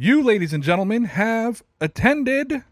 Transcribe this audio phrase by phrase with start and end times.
[0.00, 2.62] You, ladies and gentlemen, have attended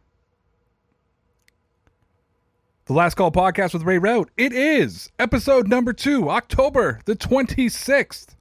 [2.85, 4.31] the Last Call podcast with Ray Rout.
[4.37, 8.37] It is episode number two, October the 26th.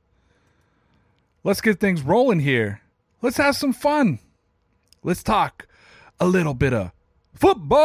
[1.44, 2.82] Let's get things rolling here.
[3.24, 4.20] Let's have some fun.
[5.02, 5.68] Let's talk
[6.20, 6.92] a little bit of
[7.34, 7.80] football.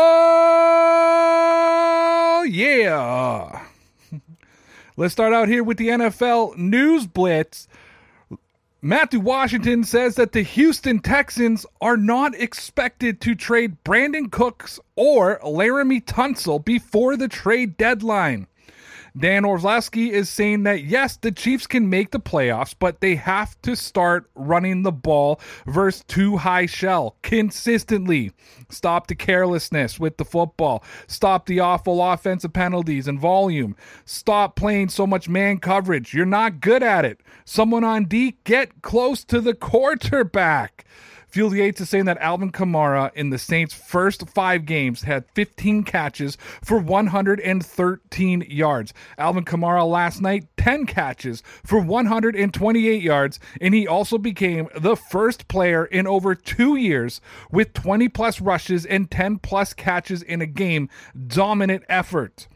[2.44, 3.64] Yeah.
[4.98, 7.68] Let's start out here with the NFL News Blitz.
[8.82, 15.38] Matthew Washington says that the Houston Texans are not expected to trade Brandin Cooks or
[15.40, 18.46] Laremy Tunsil before the trade deadline.
[19.18, 23.60] Dan Orlovsky is saying that yes, the Chiefs can make the playoffs, but they have
[23.62, 28.32] to start running the ball versus two high shell consistently.
[28.68, 30.82] Stop the carelessness with the football.
[31.06, 33.76] Stop the awful offensive penalties and volume.
[34.04, 36.14] Stop playing so much man coverage.
[36.14, 37.20] You're not good at it.
[37.44, 40.84] Someone on D, get close to the quarterback.
[41.30, 45.84] Field Yates is saying that Alvin Kamara in the Saints' first five games had 15
[45.84, 48.92] catches for 113 yards.
[49.16, 55.46] Alvin Kamara last night, 10 catches for 128 yards, and he also became the first
[55.46, 57.20] player in over two years
[57.52, 60.88] with 20 plus rushes and 10 plus catches in a game.
[61.28, 62.48] Dominant effort.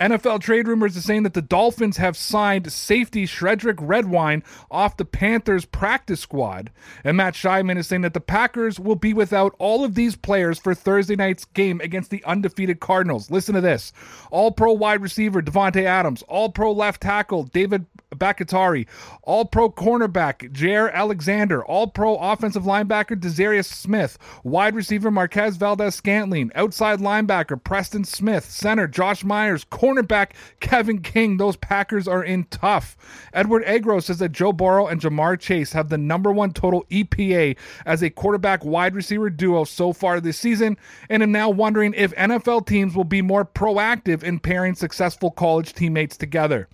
[0.00, 5.04] NFL trade rumors are saying that the Dolphins have signed safety Sheldrick Redwine off the
[5.04, 6.70] Panthers practice squad.
[7.02, 10.58] And Matt Schneidman is saying that the Packers will be without all of these players
[10.58, 13.30] for Thursday night's game against the undefeated Cardinals.
[13.30, 13.92] Listen to this.
[14.30, 17.86] All pro wide receiver Davante Adams, all pro left tackle David
[18.16, 18.86] Bakhtiari,
[19.22, 25.94] all pro cornerback Jaire Alexander, all pro offensive linebacker Za'Darius Smith, wide receiver Marquez Valdes
[25.94, 31.36] Scantling, outside linebacker Preston Smith, center Josh Myers, cornerback Kevin King.
[31.36, 32.96] Those Packers are in tough.
[33.32, 37.56] Edward Egros says that Joe Burrow and Ja'Marr Chase have the number one total EPA
[37.86, 40.76] as a quarterback wide receiver duo so far this season,
[41.08, 45.72] and am now wondering if NFL teams will be more proactive in pairing successful college
[45.72, 46.68] teammates together.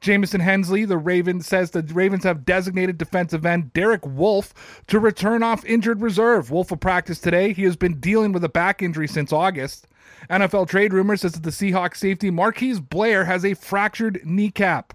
[0.00, 5.44] Jamison Hensley, the Ravens, says the Ravens have designated defensive end Derek Wolfe to return
[5.44, 6.50] off injured reserve.
[6.50, 7.52] Wolfe will practice today.
[7.52, 9.86] He has been dealing with a back injury since August.
[10.30, 14.94] NFL trade rumor says that the Seahawks safety Marquise Blair has a fractured kneecap.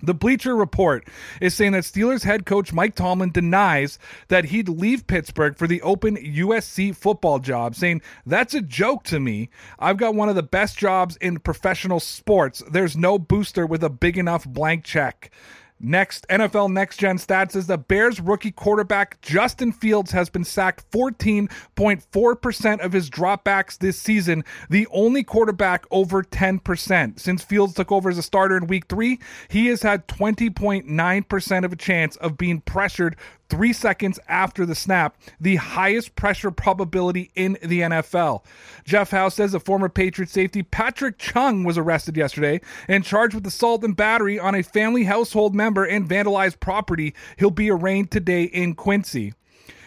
[0.00, 1.06] The Bleacher Report
[1.40, 3.98] is saying that Steelers head coach Mike Tomlin denies
[4.28, 9.18] that he'd leave Pittsburgh for the open USC football job, saying, That's a joke to
[9.18, 9.50] me.
[9.78, 12.62] I've got one of the best jobs in professional sports.
[12.70, 15.32] There's no booster with a big enough blank check.
[15.80, 20.90] Next, NFL Next Gen Stats says the Bears rookie quarterback Justin Fields has been sacked
[20.90, 27.20] 14.4% of his dropbacks this season, the only quarterback over 10%.
[27.20, 31.72] Since Fields took over as a starter in week three, he has had 20.9% of
[31.72, 33.16] a chance of being pressured
[33.48, 38.44] three seconds after the snap, the highest pressure probability in the NFL.
[38.84, 43.46] Jeff House says a former Patriot safety Patrick Chung was arrested yesterday and charged with
[43.46, 47.14] assault and battery on a family household member and vandalized property.
[47.38, 49.34] He'll be arraigned today in Quincy.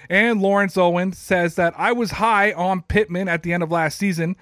[0.09, 3.97] And Lawrence Owen says that I was high on Pittman at the end of last
[3.97, 4.35] season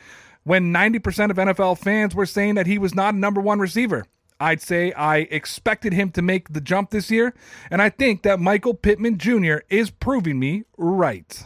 [0.43, 4.05] when 90% of NFL fans were saying that he was not a number one receiver.
[4.39, 7.33] I'd say I expected him to make the jump this year,
[7.69, 9.57] and I think that Michael Pittman Jr.
[9.69, 11.45] is proving me right.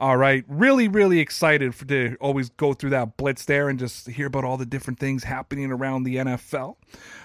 [0.00, 4.06] All right, really, really excited for, to always go through that blitz there and just
[4.06, 6.76] hear about all the different things happening around the NFL.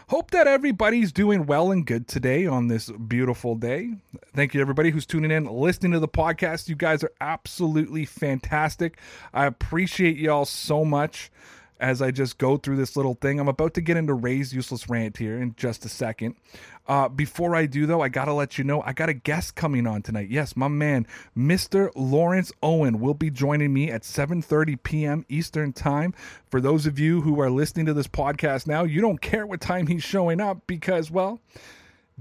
[0.10, 3.94] Hope that everybody's doing well and good today on this beautiful day.
[4.34, 6.68] Thank you, everybody who's tuning in, listening to the podcast.
[6.68, 8.98] You guys are absolutely fantastic.
[9.36, 11.32] I appreciate y'all so much
[11.84, 13.42] as I just go through this little thing.
[13.42, 16.36] I'm about to get into Ray's useless rant here in just a second.
[16.88, 19.56] Uh, before I do, though, I got to let you know I got a guest
[19.56, 20.30] coming on tonight.
[20.30, 21.06] Yes, my man,
[21.38, 21.92] Mr.
[21.94, 25.26] Lawrence Owen, will be joining me at 7:30 p.m.
[25.28, 26.14] Eastern Time.
[26.50, 29.60] For those of you who are listening to this podcast now, you don't care what
[29.60, 31.42] time he's showing up because, well,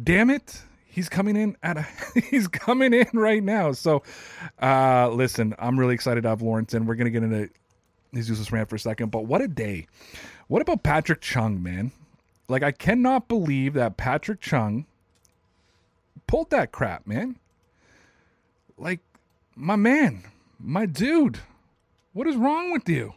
[0.02, 1.86] damn it, he's coming in at a
[2.30, 3.70] he's coming in right now.
[3.70, 4.02] So
[4.60, 6.84] uh listen, I'm really excited to have Lawrence in.
[6.84, 7.48] We're gonna get into
[8.12, 9.86] useless rant for a second, but what a day.
[10.48, 11.92] What about Patrick Chung, man?
[12.48, 14.86] Like, I cannot believe that Patrick Chung
[16.26, 17.36] pulled that crap, man.
[18.76, 19.00] Like,
[19.54, 20.24] my man,
[20.58, 21.38] my dude,
[22.12, 23.14] what is wrong with you?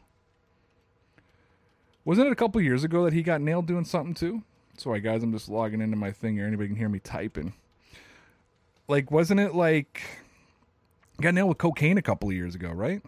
[2.05, 4.43] Wasn't it a couple years ago that he got nailed doing something too?
[4.77, 6.45] Sorry, guys, I'm just logging into my thing here.
[6.45, 7.53] Anybody can hear me typing.
[8.87, 10.01] Like, wasn't it like
[11.19, 13.01] got nailed with cocaine a couple of years ago, right?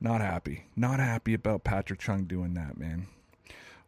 [0.00, 0.64] Not happy.
[0.76, 3.06] Not happy about Patrick Chung doing that, man.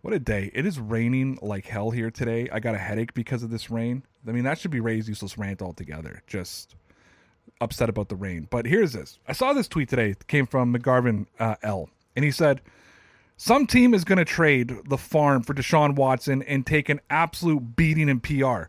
[0.02, 0.50] What a day.
[0.52, 2.48] It is raining like hell here today.
[2.52, 4.02] I got a headache because of this rain.
[4.26, 6.22] I mean, that should be Ray's useless rant altogether.
[6.26, 6.74] Just
[7.60, 8.48] upset about the rain.
[8.50, 9.20] But here's this.
[9.26, 10.10] I saw this tweet today.
[10.10, 11.88] It came from McGarvin uh, L.
[12.16, 12.60] And he said,
[13.36, 17.74] some team is going to trade the farm for Deshaun Watson and take an absolute
[17.76, 18.64] beating in PR.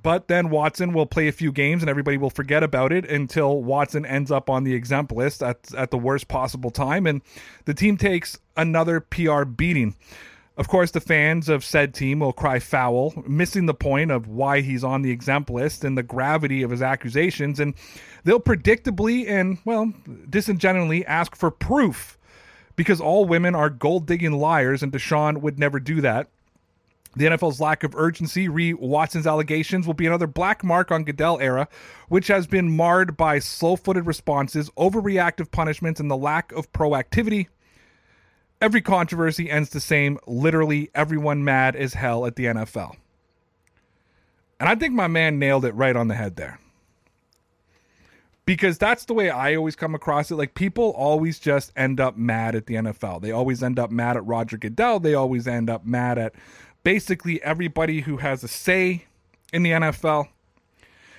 [0.00, 3.62] But then Watson will play a few games and everybody will forget about it until
[3.62, 7.06] Watson ends up on the exempt list at, at the worst possible time.
[7.06, 7.22] And
[7.66, 9.94] the team takes another PR beating.
[10.56, 14.60] Of course, the fans of said team will cry foul, missing the point of why
[14.60, 17.58] he's on the exempt list and the gravity of his accusations.
[17.58, 17.74] And
[18.24, 19.92] they'll predictably and, well,
[20.28, 22.18] disingenuously ask for proof
[22.76, 26.28] because all women are gold digging liars, and Deshaun would never do that.
[27.14, 31.38] The NFL's lack of urgency, re Watson's allegations, will be another black mark on Goodell
[31.40, 31.68] era,
[32.08, 37.48] which has been marred by slow footed responses, overreactive punishments, and the lack of proactivity.
[38.62, 42.96] Every controversy ends the same literally, everyone mad as hell at the NFL.
[44.60, 46.60] And I think my man nailed it right on the head there.
[48.46, 50.36] Because that's the way I always come across it.
[50.36, 53.20] Like, people always just end up mad at the NFL.
[53.20, 55.00] They always end up mad at Roger Goodell.
[55.00, 56.34] They always end up mad at
[56.84, 59.06] basically everybody who has a say
[59.52, 60.28] in the NFL.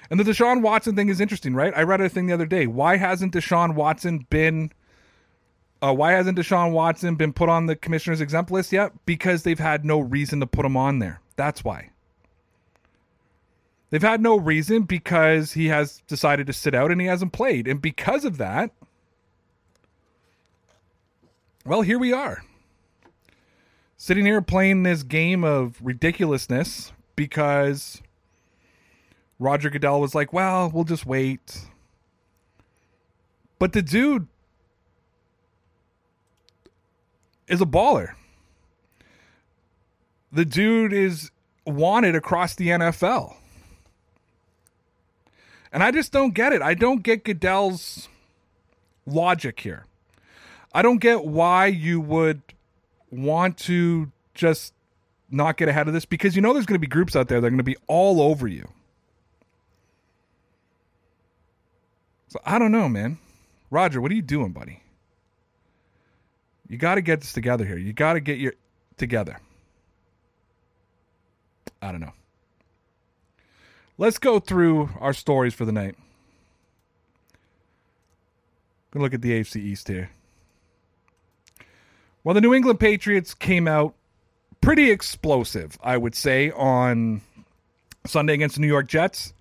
[0.09, 1.73] And the Deshaun Watson thing is interesting, right?
[1.75, 2.67] I read a thing the other day.
[2.67, 4.71] Why hasn't Deshaun Watson been
[5.81, 8.93] uh, why hasn't Deshaun Watson been put on the commissioner's exempt list yet?
[9.05, 11.19] Because they've had no reason to put him on there.
[11.35, 11.89] That's why.
[13.89, 17.67] They've had no reason because he has decided to sit out and he hasn't played.
[17.67, 18.71] And because of that,
[21.65, 22.43] well, here we are
[24.03, 28.01] sitting here playing this game of ridiculousness because
[29.39, 31.61] Roger Goodell was like, well, we'll just wait.
[33.59, 34.27] But the dude
[37.47, 38.15] is a baller.
[40.33, 41.31] The dude is
[41.65, 43.37] wanted across the NFL.
[45.71, 46.61] And I just don't get it.
[46.61, 48.09] I don't get Goodell's
[49.05, 49.85] logic here.
[50.73, 52.41] I don't get why you would
[53.13, 54.73] want to just
[55.29, 57.41] not get ahead of this because you know there's going to be groups out there
[57.41, 58.67] that are going to be all over you.
[62.27, 63.17] So I don't know, man.
[63.69, 64.81] Roger, what are you doing, buddy?
[66.67, 67.77] You got to get this together here.
[67.77, 68.53] You got to get your
[68.97, 69.39] together.
[71.81, 72.13] I don't know.
[73.97, 75.95] Let's go through our stories for the night.
[78.91, 80.09] Gonna look at the AFC East here.
[82.23, 83.95] Well, the New England Patriots came out
[84.61, 87.21] pretty explosive, I would say, on
[88.05, 89.33] Sunday against the New York Jets.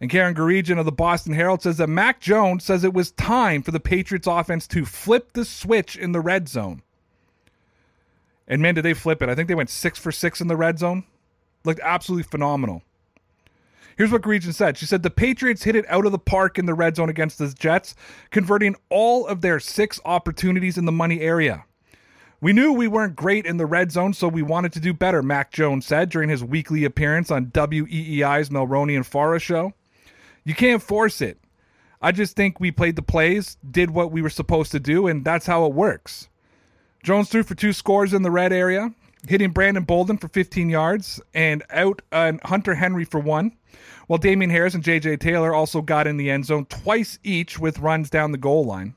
[0.00, 3.62] And Karen Guregian of the Boston Herald says that Mac Jones says it was time
[3.62, 6.82] for the Patriots offense to flip the switch in the red zone.
[8.48, 9.28] And man, did they flip it.
[9.28, 11.04] I think they went six for six in the red zone.
[11.64, 12.82] Looked absolutely phenomenal.
[13.96, 14.76] Here's what Guregian said.
[14.76, 17.38] She said the Patriots hit it out of the park in the red zone against
[17.38, 17.94] the Jets,
[18.30, 21.64] converting all of their six opportunities in the money area.
[22.40, 25.22] We knew we weren't great in the red zone, so we wanted to do better,
[25.22, 29.72] Mac Jones said during his weekly appearance on WEEI's Merloni and Fauria show.
[30.44, 31.38] You can't force it.
[32.02, 35.24] I just think we played the plays, did what we were supposed to do, and
[35.24, 36.28] that's how it works.
[37.02, 38.92] Jones threw for two scores in the red area,
[39.26, 43.56] hitting Brandon Bolden for 15 yards and out uh, Hunter Henry for one,
[44.08, 45.16] while Damien Harris and J.J.
[45.16, 48.94] Taylor also got in the end zone twice each with runs down the goal line.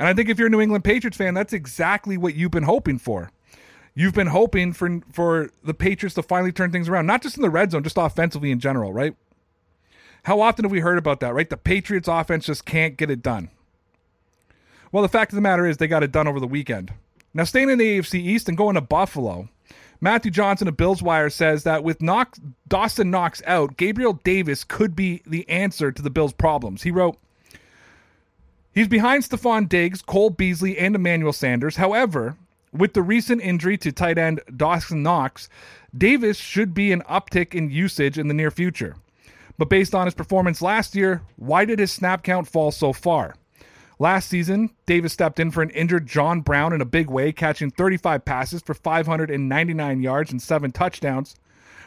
[0.00, 2.62] And I think if you're a New England Patriots fan, that's exactly what you've been
[2.62, 3.30] hoping for.
[3.94, 7.42] You've been hoping for for the Patriots to finally turn things around, not just in
[7.42, 9.14] the red zone, just offensively in general, right?
[10.22, 11.50] How often have we heard about that, right?
[11.50, 13.50] The Patriots offense just can't get it done.
[14.90, 16.94] Well, the fact of the matter is they got it done over the weekend.
[17.34, 19.50] Now, staying in the AFC East and going to Buffalo,
[20.00, 24.96] Matthew Johnson of Bills Wire says that with Knox, Dawson Knox out, Gabriel Davis could
[24.96, 26.82] be the answer to the Bills' problems.
[26.82, 27.18] He wrote,
[28.80, 31.76] He's behind Stefon Diggs, Cole Beasley, and Emmanuel Sanders.
[31.76, 32.38] However,
[32.72, 35.50] with the recent injury to tight end Dawson Knox,
[35.94, 38.96] Davis should be an uptick in usage in the near future.
[39.58, 43.34] But based on his performance last year, why did his snap count fall so far?
[43.98, 47.70] Last season, Davis stepped in for an injured John Brown in a big way, catching
[47.70, 51.36] 35 passes for 599 yards and seven touchdowns.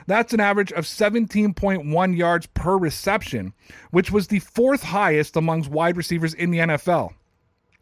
[0.08, 3.54] That's an average of 17.1 yards per reception,
[3.92, 7.14] which was the fourth highest amongst wide receivers in the NFL.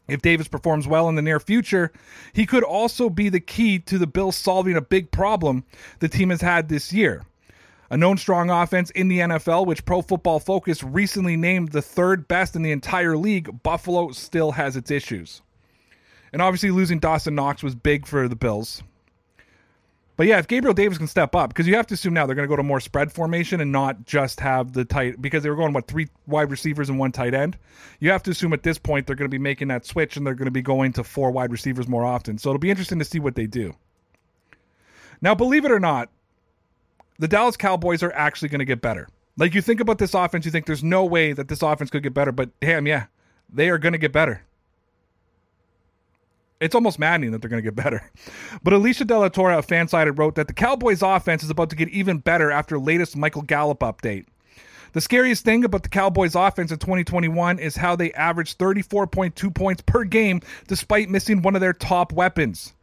[0.08, 1.92] If Davis performs well in the near future,
[2.34, 5.64] he could also be the key to the Bills solving a big problem
[6.00, 7.24] the team has had this year.
[7.90, 12.28] A known strong offense in the NFL, which Pro Football Focus recently named the third
[12.28, 15.42] best in the entire league, Buffalo still has its issues.
[16.34, 18.82] And obviously, losing Dawson Knox was big for the Bills.
[20.22, 22.36] But yeah, if Gabriel Davis can step up, because you have to assume now they're
[22.36, 25.50] going to go to more spread formation and not just have the tight, because they
[25.50, 27.58] were going, what, three wide receivers and one tight end?
[28.00, 30.28] You have to assume at this point they're going to be making that switch and
[30.28, 32.38] they're going to be going to four wide receivers more often.
[32.38, 33.74] So it'll be interesting to see what they do.
[35.24, 36.12] Now, believe it or not,
[37.18, 39.08] the Dallas Cowboys are actually going to get better.
[39.38, 42.04] Like you think about this offense, you think there's no way that this offense could
[42.04, 43.08] get better, but damn, yeah,
[43.52, 44.44] they are going to get better.
[46.62, 48.10] It's almost maddening that they're going to get better.
[48.64, 51.76] But Alicia De La Torre of Fansided wrote that the Cowboys offense is about to
[51.76, 54.26] get even better after latest Michael Gallup update.
[54.94, 59.82] The scariest thing about the Cowboys offense in 2021 is how they averaged 34.2 points
[59.82, 62.74] per game despite missing one of their top weapons.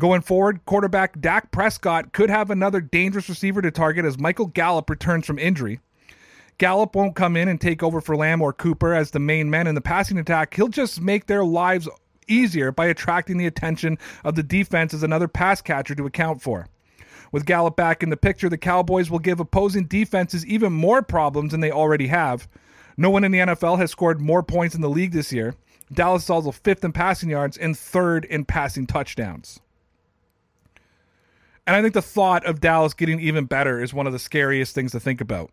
[0.00, 4.88] Going forward, quarterback Dak Prescott could have another dangerous receiver to target as Michael Gallup
[4.90, 5.78] returns from injury.
[6.58, 9.66] Gallup won't come in and take over for Lamb or Cooper as the main men
[9.66, 10.54] in the passing attack.
[10.54, 11.88] He'll just make their lives
[12.30, 16.68] easier by attracting the attention of the defense as another pass catcher to account for.
[17.32, 21.52] With Gallup back in the picture, the Cowboys will give opposing defenses even more problems
[21.52, 22.48] than they already have.
[22.96, 25.54] No one in the NFL has scored more points in the league this year.
[25.92, 29.60] Dallas is also fifth in passing yards and third in passing touchdowns.
[31.66, 34.74] And I think the thought of Dallas getting even better is one of the scariest
[34.74, 35.50] things to think about.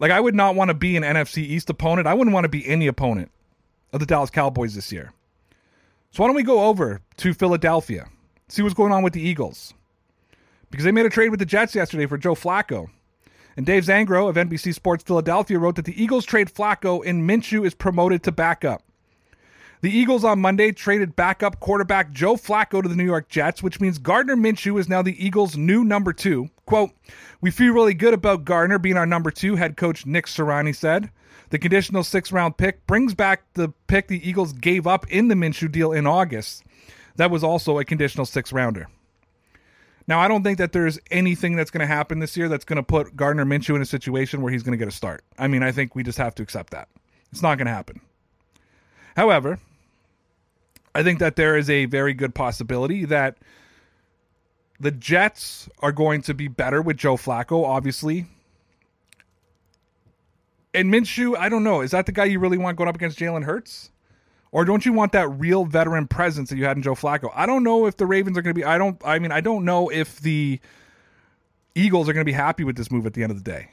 [0.00, 2.08] Like, I would not want to be an NFC East opponent.
[2.08, 3.30] I wouldn't want to be any opponent
[3.92, 5.12] of the Dallas Cowboys this year.
[6.14, 8.06] So why don't we go over to Philadelphia,
[8.46, 9.74] see what's going on with the Eagles?
[10.70, 12.86] Because they made a trade with the Jets yesterday for Joe Flacco.
[13.56, 17.66] And Dave Zangaro of NBC Sports Philadelphia wrote that the Eagles trade Flacco and Minshew
[17.66, 18.84] is promoted to backup.
[19.84, 23.82] The Eagles on Monday traded backup quarterback Joe Flacco to the New York Jets, which
[23.82, 26.48] means Gardner Minshew is now the Eagles' new number two.
[26.64, 26.92] Quote,
[27.42, 31.10] We feel really good about Gardner being our number two, head coach Nick Sirianni said.
[31.50, 35.34] The conditional six round pick brings back the pick the Eagles gave up in the
[35.34, 36.64] Minshew deal in August.
[37.16, 38.88] That was also a conditional six rounder.
[40.08, 42.78] Now, I don't think that there's anything that's going to happen this year that's going
[42.78, 45.24] to put Gardner Minshew in a situation where he's going to get a start.
[45.38, 46.88] I mean, I think we just have to accept that.
[47.32, 48.00] It's not going to happen.
[49.14, 49.58] However,
[50.94, 53.38] I think that there is a very good possibility that
[54.78, 58.26] the Jets are going to be better with Joe Flacco, obviously.
[60.72, 61.80] And Minshew, I don't know.
[61.80, 63.90] Is that the guy you really want going up against Jalen Hurts?
[64.50, 67.30] Or don't you want that real veteran presence that you had in Joe Flacco?
[67.34, 68.64] I don't know if the Ravens are going to be.
[68.64, 69.00] I don't.
[69.04, 70.60] I mean, I don't know if the
[71.74, 73.70] Eagles are going to be happy with this move at the end of the day.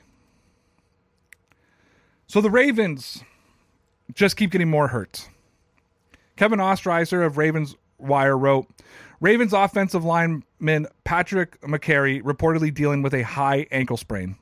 [2.26, 3.24] So the Ravens
[4.14, 5.28] just keep getting more hurt.
[6.36, 8.68] Kevin Oestreicher of Ravens Wire wrote
[9.20, 14.36] Ravens offensive lineman Patrick Mekari reportedly dealing with a high ankle sprain.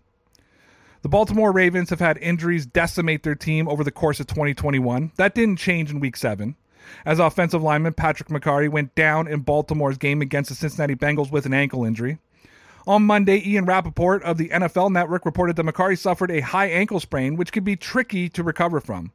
[1.02, 5.14] The Baltimore Ravens have had injuries decimate their team over the course of 2021.
[5.16, 6.56] That didn't change in week seven.
[7.06, 11.46] As offensive lineman Patrick Mekari went down in Baltimore's game against the Cincinnati Bengals with
[11.46, 12.20] an ankle injury.
[12.88, 17.00] On Monday, Ian Rapoport of the NFL Network reported that Mekari suffered a high ankle
[17.00, 19.12] sprain, which could be tricky to recover from.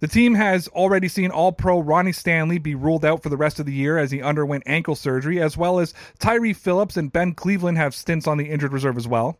[0.00, 3.58] The team has already seen All Pro Ronnie Stanley be ruled out for the rest
[3.58, 7.32] of the year as he underwent ankle surgery, as well as Tyre Phillips and Ben
[7.32, 9.38] Cleveland have stints on the injured reserve as well.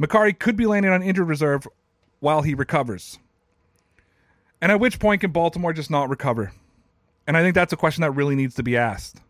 [0.00, 1.68] Mekari could be landing on injured reserve
[2.18, 3.18] while he recovers.
[4.60, 6.52] And at which point can Baltimore just not recover?
[7.26, 9.20] And I think that's a question that really needs to be asked.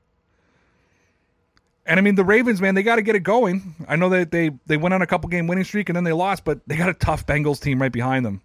[1.87, 3.75] And I mean, the Ravens, man, they got to get it going.
[3.87, 6.12] I know that they, they went on a couple game winning streak and then they
[6.12, 8.40] lost, but they got a tough Bengals team right behind them.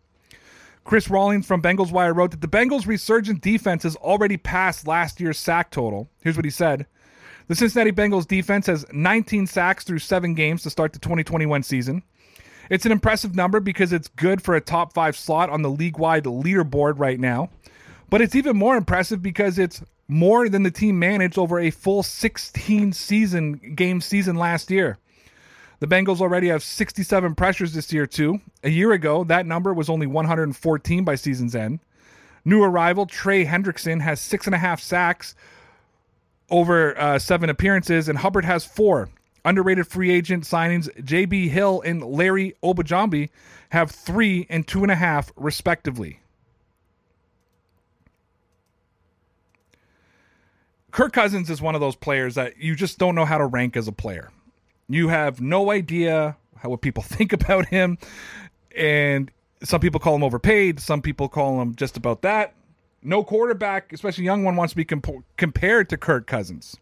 [0.89, 5.19] Chris Rawlings from Bengals Wire wrote that the Bengals' resurgent defense has already passed last
[5.19, 6.09] year's sack total.
[6.23, 6.87] Here's what he said
[7.47, 12.01] The Cincinnati Bengals defense has 19 sacks through seven games to start the 2021 season.
[12.71, 15.99] It's an impressive number because it's good for a top five slot on the league
[15.99, 17.51] wide leaderboard right now.
[18.09, 22.01] But it's even more impressive because it's more than the team managed over a full
[22.01, 24.97] 16 season game season last year.
[25.79, 28.41] The Bengals already have 67 pressures this year, too.
[28.63, 31.79] A year ago, that number was only 114 by season's end.
[32.43, 35.35] New arrival Trey Hendrickson has six and a half sacks
[36.49, 39.09] over uh, seven appearances, and Hubbard has four.
[39.45, 41.47] Underrated free agent signings J.B.
[41.47, 43.29] Hill and Larry Ogunjobi
[43.69, 46.19] have three and two and a half, respectively.
[50.91, 53.77] Kirk Cousins is one of those players that you just don't know how to rank
[53.77, 54.29] as a player.
[54.89, 57.97] You have no idea how what people think about him,
[58.75, 59.31] and
[59.63, 60.79] some people call him overpaid.
[60.79, 62.53] Some people call him just about that.
[63.01, 66.75] No quarterback, especially young one, wants to be comp- compared to Kirk Cousins.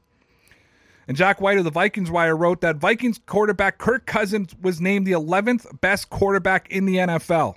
[1.07, 5.07] And Jack White of the Vikings Wire wrote that Vikings quarterback Kirk Cousins was named
[5.07, 7.55] the 11th best quarterback in the NFL.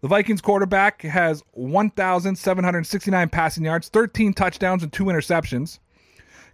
[0.00, 5.78] The Vikings quarterback has 1,769 passing yards, 13 touchdowns, and two interceptions.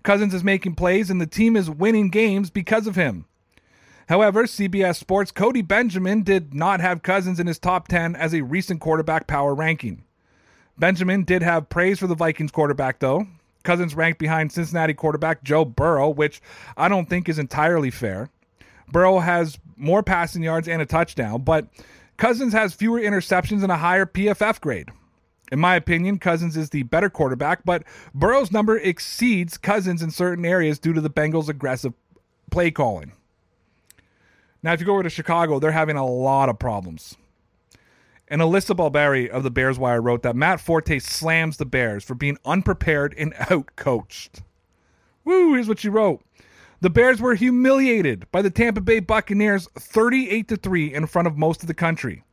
[0.03, 3.27] Cousins is making plays, and the team is winning games because of him.
[4.09, 8.43] However, CBS Sports' Cody Benjamin did not have Cousins in his top 10 as a
[8.43, 10.03] recent quarterback power ranking.
[10.79, 13.27] Benjamin did have praise for the Vikings quarterback, though.
[13.63, 16.43] Cousins ranked behind Cincinnati quarterback Joe Burrow, which
[16.77, 18.29] I don't think is entirely fair.
[18.91, 21.69] Burrow has more passing yards and a touchdown, but
[22.17, 24.91] Cousins has fewer interceptions and a higher PFF grade.
[25.53, 30.47] In my opinion, Cousins is the better quarterback, but Burrow's number exceeds Cousins in certain
[30.47, 31.93] areas due to the Bengals' aggressive
[32.51, 33.13] play calling.
[34.63, 37.19] Now, if you go over to Chicago, they're having a lot of problems.
[38.29, 42.15] And Alyssa Barbieri of the Bears Wire wrote that Matt Forte slams the Bears for
[42.15, 44.41] being unprepared and outcoached.
[45.23, 46.23] Woo, here's what she wrote.
[46.81, 51.37] The Bears were humiliated by the Tampa Bay Buccaneers 38 to 3 in front of
[51.37, 52.25] most of the country.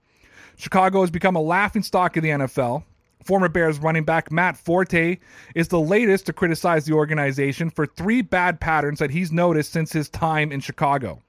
[0.56, 2.86] Chicago has become a laughing stock of the NFL.
[3.24, 5.18] Former Bears running back Matt Forte
[5.54, 9.92] is the latest to criticize the organization for three bad patterns that he's noticed since
[9.92, 11.22] his time in Chicago.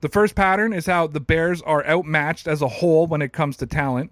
[0.00, 3.56] The first pattern is how the Bears are outmatched as a whole when it comes
[3.58, 4.10] to talent,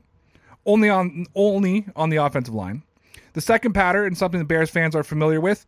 [0.67, 2.83] only on only on the offensive line.
[3.33, 5.67] The second pattern, and something the Bears fans are familiar with,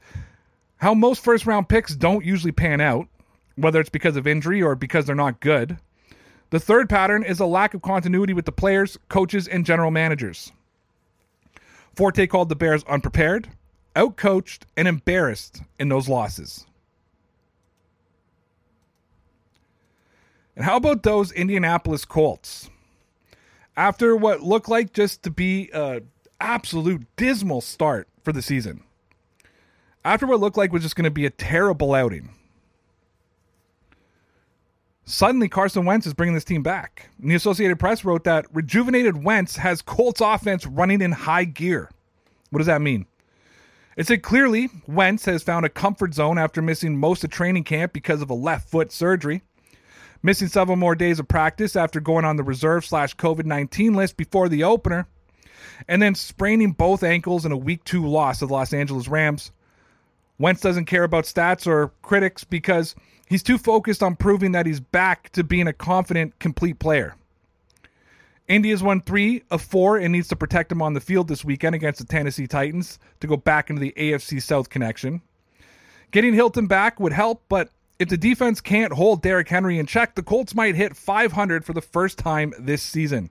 [0.76, 3.08] how most first round picks don't usually pan out,
[3.56, 5.78] whether it's because of injury or because they're not good.
[6.50, 10.52] The third pattern is a lack of continuity with the players, coaches, and general managers.
[11.94, 13.48] Forte called the Bears unprepared,
[13.94, 16.66] outcoached, and embarrassed in those losses.
[20.56, 22.70] And how about those Indianapolis Colts?
[23.76, 26.02] After what looked like just to be a
[26.40, 28.82] absolute dismal start for the season.
[30.04, 32.30] After what looked like was just going to be a terrible outing.
[35.04, 37.10] Suddenly, Carson Wentz is bringing this team back.
[37.20, 41.90] And the Associated Press wrote that rejuvenated Wentz has Colts offense running in high gear.
[42.50, 43.06] What does that mean?
[43.96, 47.92] It said clearly Wentz has found a comfort zone after missing most of training camp
[47.92, 49.42] because of a left foot surgery
[50.22, 54.16] missing several more days of practice after going on the reserve slash COVID 19 list
[54.16, 55.06] before the opener,
[55.88, 59.50] and then spraining both ankles in a week two loss to the Los Angeles Rams.
[60.38, 62.94] Wentz doesn't care about stats or critics because
[63.32, 67.16] he's too focused on proving that he's back to being a confident, complete player.
[68.46, 71.44] Indy has won three of four and needs to protect him on the field this
[71.44, 75.22] weekend against the Tennessee Titans to go back into the AFC South connection.
[76.10, 80.14] Getting Hilton back would help, but if the defense can't hold Derrick Henry in check,
[80.14, 83.30] the Colts might hit 500 for the first time this season.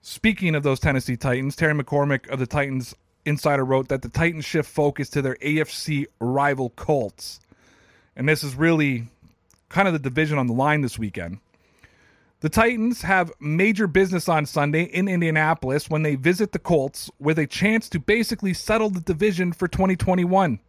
[0.00, 2.94] Speaking of those Tennessee Titans, Terry McCormick of the Titans
[3.26, 7.40] Insider wrote that the Titans shift focus to their AFC rival Colts.
[8.16, 9.08] And this is really
[9.68, 11.38] kind of the division on the line this weekend.
[12.40, 17.38] The Titans have major business on Sunday in Indianapolis when they visit the Colts with
[17.38, 20.60] a chance to basically settle the division for 2021.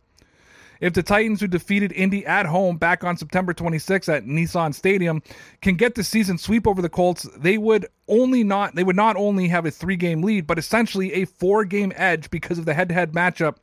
[0.80, 5.24] If the Titans, who defeated Indy at home back on September 26 at Nissan Stadium,
[5.62, 9.16] can get the season sweep over the Colts, they would only not they would not
[9.16, 12.74] only have a three game lead, but essentially a four game edge because of the
[12.74, 13.58] head to head matchup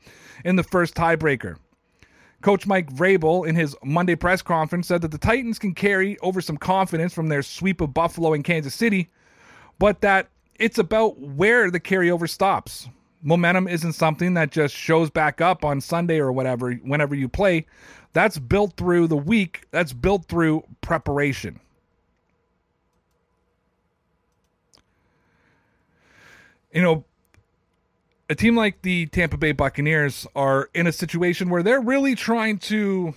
[0.44, 1.56] in the first tiebreaker.
[2.44, 6.42] Coach Mike Vrabel, in his Monday press conference, said that the Titans can carry over
[6.42, 9.08] some confidence from their sweep of Buffalo and Kansas City,
[9.78, 12.86] but that it's about where the carryover stops
[13.22, 17.64] momentum isn't something that just shows back up on Sunday or whatever, whenever you play.
[18.12, 21.58] That's built through the week, that's built through preparation.
[26.72, 27.04] You know,
[28.28, 32.58] a team like the Tampa Bay Buccaneers are in a situation where they're really trying
[32.58, 33.14] to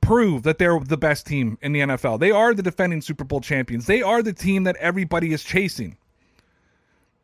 [0.00, 2.20] prove that they're the best team in the NFL.
[2.20, 3.86] They are the defending Super Bowl champions.
[3.86, 5.96] They are the team that everybody is chasing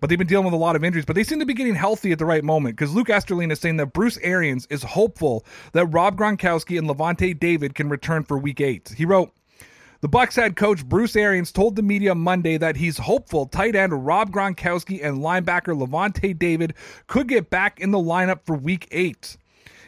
[0.04, 1.06] but they've been dealing with a lot of injuries.
[1.06, 3.58] But they seem to be getting healthy at the right moment because Luke Easterling is
[3.58, 8.37] saying that Bruce Arians is hopeful that Rob Gronkowski and Lavonte David can return for
[8.37, 8.92] Week Eight.
[8.94, 9.32] He wrote.
[10.05, 14.05] The Bucs head coach Bruce Arians told the media Monday that he's hopeful tight end
[14.05, 16.75] Rob Gronkowski and linebacker Lavonte David
[17.07, 19.38] could get back in the lineup for week 8.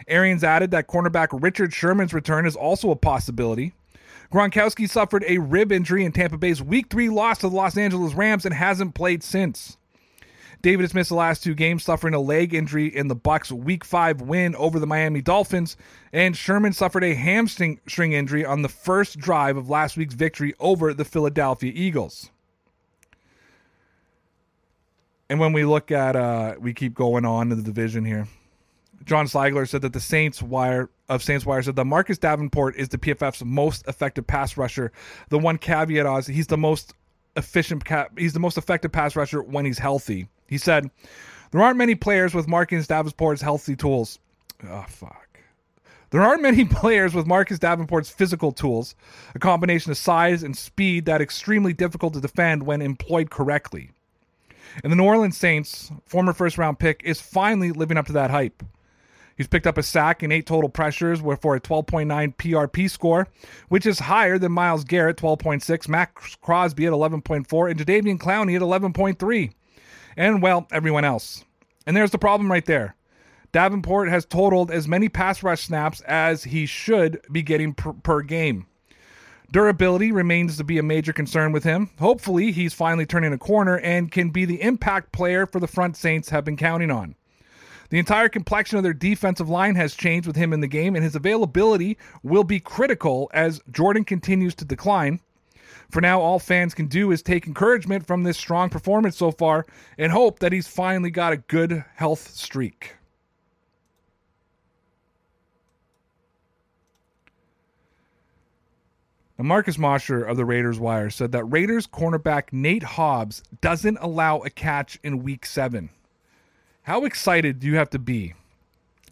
[0.08, 3.74] Arians added that cornerback Richard Sherman's return is also a possibility.
[4.32, 8.14] Gronkowski suffered a rib injury in Tampa Bay's week 3 loss to the Los Angeles
[8.14, 9.76] Rams and hasn't played since.
[10.62, 13.84] David has missed the last two games, suffering a leg injury in the Bucs' Week
[13.84, 15.76] Five win over the Miami Dolphins,
[16.12, 20.54] and Sherman suffered a hamstring string injury on the first drive of last week's victory
[20.58, 22.30] over the Philadelphia Eagles.
[25.28, 28.28] And when we look at, uh, we keep going on in the division here.
[29.04, 32.88] John Sigler said that the Saints wire of Saints Wire said that Marcus Davenport is
[32.88, 34.90] the PFF's most effective pass rusher.
[35.28, 36.94] The one caveat is he's the most
[37.36, 37.84] efficient.
[38.18, 40.28] He's the most effective pass rusher when he's healthy.
[40.46, 40.90] He said,
[41.50, 44.18] "There aren't many players with Marcus Davenport's healthy tools."
[44.64, 45.26] Oh fuck.
[46.10, 48.94] There aren't many players with Marcus Davenport's physical tools,
[49.34, 53.90] a combination of size and speed that extremely difficult to defend when employed correctly.
[54.82, 58.30] And the New Orleans Saints, former first round pick, is finally living up to that
[58.30, 58.62] hype.
[59.36, 63.28] He's picked up a sack and eight total pressures for a 12.9 PRP score,
[63.68, 68.62] which is higher than Myles Garrett, 12.6, Maxx Crosby at 11.4, and Jadeveon Clowney at
[68.62, 69.52] 11.3.
[70.16, 71.44] And, well, everyone else.
[71.86, 72.96] And there's the problem right there.
[73.52, 78.22] Davenport has totaled as many pass rush snaps as he should be getting per, per
[78.22, 78.66] game.
[79.52, 81.90] Durability remains to be a major concern with him.
[82.00, 85.96] Hopefully, he's finally turning a corner and can be the impact player for the front
[85.96, 87.14] Saints have been counting on.
[87.90, 91.04] The entire complexion of their defensive line has changed with him in the game, and
[91.04, 95.20] his availability will be critical as Jordan continues to decline.
[95.90, 99.66] For now, all fans can do is take encouragement from this strong performance so far
[99.98, 102.96] and hope that he's finally got a good health streak.
[109.38, 114.38] Now, Marcus Mosher of the Raiders Wire said that Raiders cornerback Nate Hobbs doesn't allow
[114.38, 115.90] a catch in week seven.
[116.82, 118.34] How excited do you have to be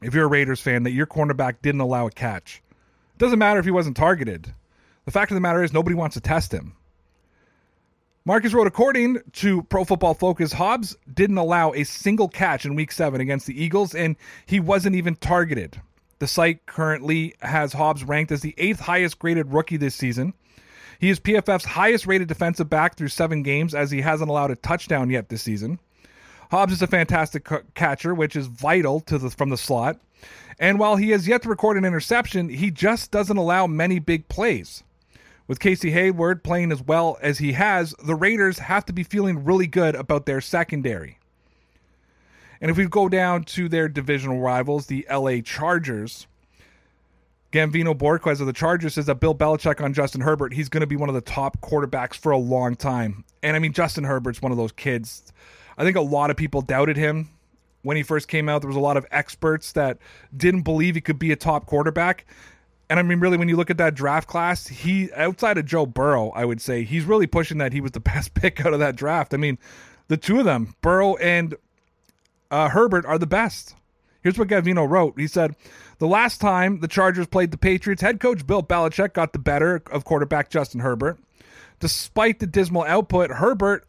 [0.01, 2.63] if you're a Raiders fan that your cornerback didn't allow a catch?
[2.71, 4.55] It doesn't matter if he wasn't targeted.
[5.05, 6.77] The fact of the matter is, nobody wants to test him.
[8.27, 12.91] Marcus wrote, according to Pro Football Focus, Hobbs didn't allow a single catch in week
[12.91, 15.81] seven against the Eagles, and he wasn't even targeted.
[16.21, 20.33] The site currently has Hobbs ranked as the eighth highest graded rookie this season.
[20.99, 24.57] He is PFF's highest rated defensive back through seven games, as he hasn't allowed a
[24.57, 25.79] touchdown yet this season.
[26.51, 30.01] Hobbs is a fantastic c- catcher, which is vital to the from the slot.
[30.59, 34.29] And while he has yet to record an interception, he just doesn't allow many big
[34.29, 34.83] plays.
[35.47, 39.45] With Casey Hayward playing as well as he has, the Raiders have to be feeling
[39.45, 41.19] really good about their secondary.
[42.61, 46.27] And if we go down to their divisional rivals, the LA Chargers,
[47.53, 50.87] Gavino Borquez of the Chargers says that Bill Belichick on Justin Herbert, he's going to
[50.87, 53.25] be one of the top quarterbacks for a long time.
[53.43, 55.31] And I mean, Justin Herbert's one of those kids.
[55.77, 57.29] I think a lot of people doubted him
[57.83, 58.63] when he first came out.
[58.63, 59.99] There was a lot of experts that
[60.37, 62.27] didn't believe he could be a top quarterback.
[62.91, 65.87] And I mean, really, when you look at that draft class, he outside of Joe
[65.87, 68.81] Burrow, I would say he's really pushing that he was the best pick out of
[68.81, 69.35] that draft.
[69.35, 69.59] I mean,
[70.09, 71.55] the two of them, Burrow and
[72.51, 73.75] uh, Herbert, are the best.
[74.23, 75.19] Here's what Gavino wrote.
[75.19, 75.55] He said,
[75.99, 79.83] The last time the Chargers played the Patriots, head coach Bill Belichick got the better
[79.91, 81.19] of quarterback Justin Herbert.
[81.81, 83.87] Despite the dismal output, Herbert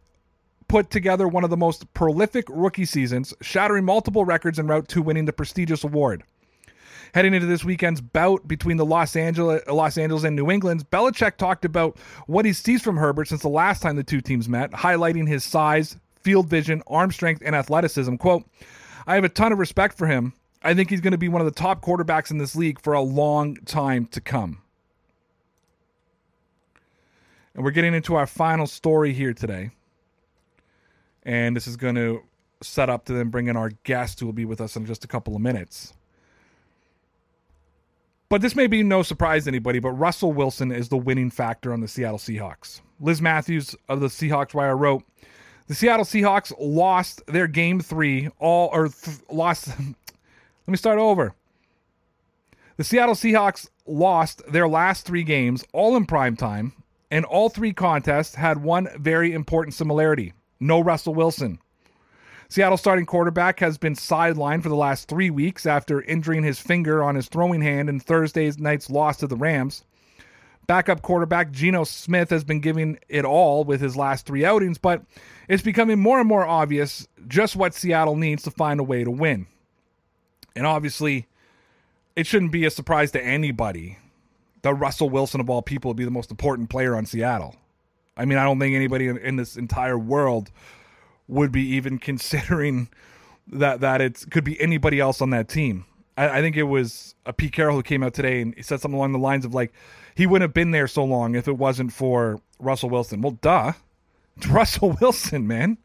[0.67, 5.01] put together one of the most prolific rookie seasons, shattering multiple records en route to
[5.01, 6.23] winning the prestigious award.
[7.15, 11.37] Heading into this weekend's bout between the Los Angeles, Los Angeles and New England, Belichick
[11.37, 11.97] talked about
[12.27, 15.45] what he sees from Herbert since the last time the two teams met, highlighting his
[15.45, 18.17] size, field vision, arm strength, and athleticism.
[18.17, 18.43] Quote,
[19.07, 20.33] I have a ton of respect for him.
[20.61, 22.91] I think he's going to be one of the top quarterbacks in this league for
[22.91, 24.61] a long time to come.
[27.53, 29.71] And we're getting into our final story here today.
[31.23, 32.23] And this is going to
[32.61, 35.05] set up to then bring in our guest who will be with us in just
[35.05, 35.93] a couple of minutes.
[38.29, 41.71] But this may be no surprise to anybody, but Russell Wilson is the winning factor
[41.71, 42.81] on the Seattle Seahawks.
[42.99, 45.03] Liz Matthews of the Seahawks Wire wrote,
[45.67, 49.67] the Seattle Seahawks lost their game three, all or th- lost.
[49.79, 49.87] let
[50.67, 51.33] me start over.
[52.77, 56.73] The Seattle Seahawks lost their last three games, all in prime time,
[57.09, 61.59] and all three contests had one very important similarity no Russell Wilson.
[62.55, 67.03] Seattle starting quarterback has been sidelined for the last three weeks after injuring his finger
[67.03, 69.83] on his throwing hand in Thursday's night's loss to the Rams.
[70.65, 75.03] Backup quarterback Geno Smith has been giving it all with his last three outings, but
[75.49, 79.11] it's becoming more and more obvious just what Seattle needs to find a way to
[79.11, 79.47] win.
[80.55, 81.27] And obviously,
[82.15, 83.97] it shouldn't be a surprise to anybody
[84.61, 87.57] that Russell Wilson, of all people, would be the most important player on Seattle.
[88.15, 90.51] I mean, I don't think anybody in, in this entire world
[91.27, 92.89] would be even considering
[93.47, 95.85] that that it could be anybody else on that team.
[96.17, 98.81] I, I, think it was a Pete Carroll who came out today and he said
[98.81, 99.71] something along the lines of like
[100.15, 103.21] he wouldn't have been there so long if it wasn't for Russell Wilson.
[103.21, 103.73] Well, duh,
[104.37, 105.77] it's Russell Wilson, man.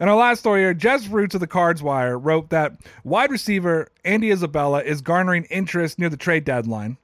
[0.00, 2.72] And our last story here, Jess Roots of the Cards Wire wrote that
[3.04, 6.96] wide receiver Andy Isabella is garnering interest near the trade deadline.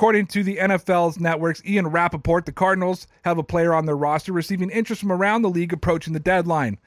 [0.00, 4.32] According to the NFL's network's Ian Rapoport, the Cardinals have a player on their roster
[4.32, 6.78] receiving interest from around the league approaching the deadline.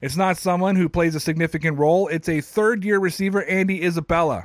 [0.00, 4.44] It's not someone who plays a significant role, it's a third year receiver, Andy Isabella.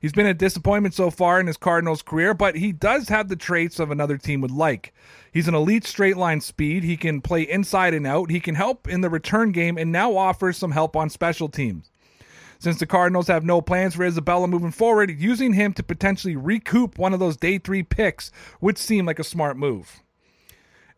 [0.00, 3.34] He's been a disappointment so far in his Cardinals career, but he does have the
[3.34, 4.94] traits of another team would like.
[5.32, 6.84] He's an elite straight line speed.
[6.84, 8.30] He can play inside and out.
[8.30, 11.90] He can help in the return game and now offers some help on special teams.
[12.58, 16.98] Since the Cardinals have no plans for Isabella moving forward, using him to potentially recoup
[16.98, 20.02] one of those day three picks would seem like a smart move.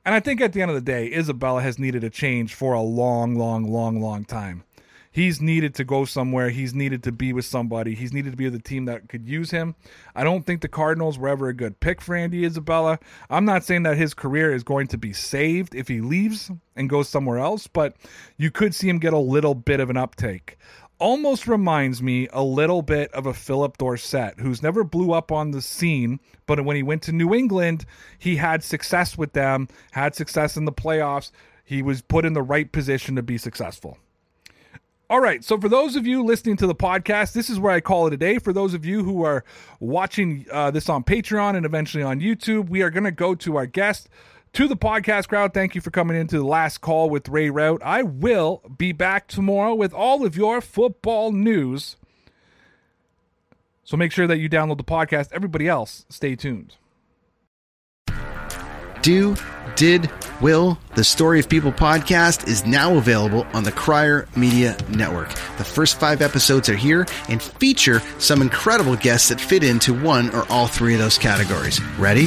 [0.04, 2.72] And I think at the end of the day, Isabella has needed a change for
[2.72, 4.64] a long, long, long, long time.
[5.10, 6.50] He's needed to go somewhere.
[6.50, 7.94] He's needed to be with somebody.
[7.94, 9.74] He's needed to be with a team that could use him.
[10.14, 12.98] I don't think the Cardinals were ever a good pick for Andy Isabella.
[13.28, 16.88] I'm not saying that his career is going to be saved if he leaves and
[16.88, 17.96] goes somewhere else, but
[18.36, 20.56] you could see him get a little bit of an uptake
[20.98, 25.50] almost reminds me a little bit of a Phillip Dorsett, who's never blew up on
[25.50, 27.84] the scene, but when he went to New England,
[28.18, 31.30] he had success with them, had success in the playoffs.
[31.64, 33.98] He was put in the right position to be successful.
[35.10, 37.80] All right, so for those of you listening to the podcast, this is where I
[37.80, 38.38] call it a day.
[38.38, 39.42] For those of you who are
[39.80, 43.56] watching uh, this on Patreon and eventually on YouTube, we are going to go to
[43.56, 44.10] our guest
[44.58, 47.80] to the podcast crowd, thank you for coming into the last call with Ray Route.
[47.84, 51.94] I will be back tomorrow with all of your football news.
[53.84, 55.28] So make sure that you download the podcast.
[55.30, 56.74] Everybody else, stay tuned.
[59.00, 59.36] Do,
[59.76, 65.28] did, will, the Story of People podcast is now available on the Crier Media Network.
[65.56, 70.34] The first five episodes are here and feature some incredible guests that fit into one
[70.34, 71.80] or all three of those categories.
[71.96, 72.26] Ready?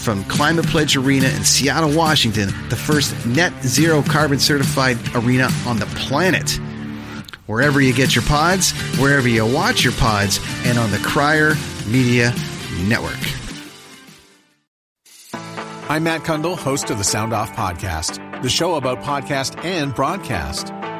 [0.00, 5.78] from Climate Pledge Arena in Seattle, Washington, the first net zero carbon certified arena on
[5.78, 6.58] the planet.
[7.46, 11.54] Wherever you get your pods, wherever you watch your pods, and on the Crier
[11.86, 12.32] Media
[12.86, 13.18] Network.
[15.90, 20.72] I'm Matt Kundle, host of the Sound Off Podcast, the show about podcast and broadcast.